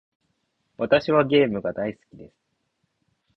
[0.77, 2.33] 私はゲームが大好きです。